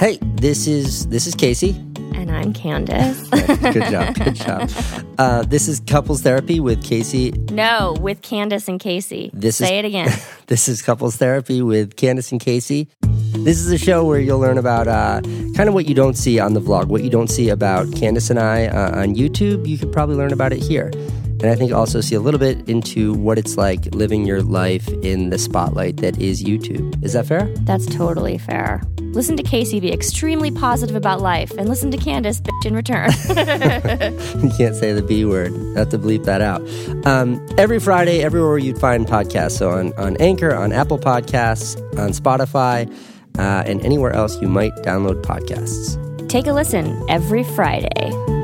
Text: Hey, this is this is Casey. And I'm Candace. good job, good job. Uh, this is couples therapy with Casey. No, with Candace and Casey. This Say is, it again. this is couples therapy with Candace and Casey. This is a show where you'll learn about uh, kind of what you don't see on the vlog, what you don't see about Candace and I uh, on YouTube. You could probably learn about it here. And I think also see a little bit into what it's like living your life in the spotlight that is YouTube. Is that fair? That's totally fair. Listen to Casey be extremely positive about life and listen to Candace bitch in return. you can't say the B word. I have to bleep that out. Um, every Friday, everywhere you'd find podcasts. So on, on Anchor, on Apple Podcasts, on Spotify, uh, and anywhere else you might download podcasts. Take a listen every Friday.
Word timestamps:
Hey, 0.00 0.16
this 0.22 0.66
is 0.66 1.08
this 1.08 1.26
is 1.26 1.34
Casey. 1.34 1.72
And 2.14 2.30
I'm 2.30 2.54
Candace. 2.54 3.28
good 3.28 3.84
job, 3.90 4.14
good 4.14 4.34
job. 4.34 4.70
Uh, 5.18 5.42
this 5.42 5.68
is 5.68 5.80
couples 5.80 6.22
therapy 6.22 6.60
with 6.60 6.82
Casey. 6.82 7.32
No, 7.52 7.94
with 8.00 8.22
Candace 8.22 8.68
and 8.68 8.80
Casey. 8.80 9.30
This 9.34 9.56
Say 9.56 9.78
is, 9.78 9.84
it 9.84 9.88
again. 9.88 10.08
this 10.46 10.66
is 10.66 10.80
couples 10.80 11.16
therapy 11.16 11.60
with 11.60 11.96
Candace 11.96 12.32
and 12.32 12.40
Casey. 12.40 12.88
This 13.02 13.58
is 13.58 13.70
a 13.70 13.76
show 13.76 14.06
where 14.06 14.18
you'll 14.18 14.38
learn 14.38 14.56
about 14.56 14.88
uh, 14.88 15.20
kind 15.54 15.68
of 15.68 15.74
what 15.74 15.84
you 15.84 15.94
don't 15.94 16.16
see 16.16 16.40
on 16.40 16.54
the 16.54 16.60
vlog, 16.62 16.86
what 16.86 17.04
you 17.04 17.10
don't 17.10 17.28
see 17.28 17.50
about 17.50 17.94
Candace 17.94 18.30
and 18.30 18.38
I 18.38 18.68
uh, 18.68 19.02
on 19.02 19.14
YouTube. 19.14 19.68
You 19.68 19.76
could 19.76 19.92
probably 19.92 20.16
learn 20.16 20.32
about 20.32 20.54
it 20.54 20.62
here. 20.62 20.86
And 20.86 21.48
I 21.48 21.54
think 21.54 21.70
also 21.70 22.00
see 22.00 22.14
a 22.14 22.20
little 22.20 22.40
bit 22.40 22.66
into 22.66 23.12
what 23.12 23.36
it's 23.36 23.58
like 23.58 23.94
living 23.94 24.24
your 24.24 24.42
life 24.42 24.88
in 25.02 25.28
the 25.28 25.38
spotlight 25.38 25.98
that 25.98 26.16
is 26.18 26.42
YouTube. 26.42 27.04
Is 27.04 27.12
that 27.12 27.26
fair? 27.26 27.46
That's 27.66 27.84
totally 27.84 28.38
fair. 28.38 28.80
Listen 29.12 29.36
to 29.36 29.42
Casey 29.42 29.80
be 29.80 29.92
extremely 29.92 30.50
positive 30.50 30.94
about 30.94 31.20
life 31.20 31.50
and 31.58 31.68
listen 31.68 31.90
to 31.90 31.96
Candace 31.96 32.40
bitch 32.40 32.66
in 32.66 32.74
return. 32.74 33.10
you 34.42 34.56
can't 34.56 34.76
say 34.76 34.92
the 34.92 35.04
B 35.06 35.24
word. 35.24 35.52
I 35.74 35.80
have 35.80 35.88
to 35.90 35.98
bleep 35.98 36.24
that 36.24 36.40
out. 36.40 36.62
Um, 37.06 37.44
every 37.58 37.80
Friday, 37.80 38.22
everywhere 38.22 38.58
you'd 38.58 38.78
find 38.78 39.06
podcasts. 39.06 39.58
So 39.58 39.70
on, 39.70 39.92
on 39.94 40.16
Anchor, 40.18 40.54
on 40.54 40.72
Apple 40.72 40.98
Podcasts, 40.98 41.76
on 41.98 42.10
Spotify, 42.10 42.90
uh, 43.38 43.62
and 43.66 43.84
anywhere 43.84 44.12
else 44.12 44.40
you 44.40 44.48
might 44.48 44.74
download 44.76 45.22
podcasts. 45.22 45.98
Take 46.28 46.46
a 46.46 46.52
listen 46.52 47.04
every 47.08 47.42
Friday. 47.42 48.39